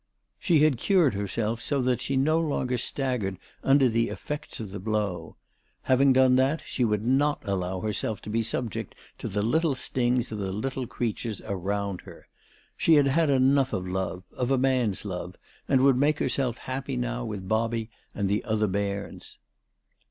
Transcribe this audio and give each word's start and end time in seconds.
She 0.39 0.61
had 0.61 0.79
cured 0.79 1.13
herself 1.13 1.61
so 1.61 1.79
that 1.83 2.01
she 2.01 2.17
no 2.17 2.39
longer 2.39 2.79
staggered 2.79 3.37
under 3.63 3.87
the 3.87 4.09
effects 4.09 4.59
of 4.59 4.71
the 4.71 4.79
blow. 4.79 5.35
Having 5.83 6.13
done 6.13 6.37
that, 6.37 6.63
she 6.65 6.83
would 6.83 7.05
not 7.05 7.47
allow 7.47 7.81
herself 7.81 8.19
to 8.21 8.29
be 8.31 8.41
subject 8.41 8.95
to 9.19 9.27
the 9.27 9.43
little 9.43 9.75
stings 9.75 10.31
of 10.31 10.39
the 10.39 10.51
little 10.51 10.87
creatures 10.87 11.39
around 11.45 12.01
her. 12.01 12.27
She 12.75 12.95
had 12.95 13.05
had 13.09 13.29
enough 13.29 13.73
of 13.73 13.87
love, 13.87 14.23
of 14.33 14.49
a 14.49 14.57
man's 14.57 15.05
love, 15.05 15.35
and 15.67 15.81
would 15.81 15.97
make 15.97 16.17
herself 16.17 16.57
happy 16.57 16.97
now 16.97 17.23
with 17.23 17.47
Bobby 17.47 17.87
and 18.15 18.27
the 18.27 18.43
other 18.45 18.65
bairns. 18.65 19.37